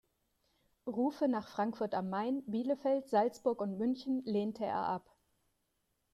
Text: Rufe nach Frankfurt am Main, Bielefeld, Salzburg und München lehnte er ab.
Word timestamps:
Rufe 0.87 1.27
nach 1.27 1.47
Frankfurt 1.47 1.93
am 1.93 2.09
Main, 2.09 2.41
Bielefeld, 2.47 3.07
Salzburg 3.07 3.61
und 3.61 3.77
München 3.77 4.23
lehnte 4.25 4.65
er 4.65 4.87
ab. 4.87 5.15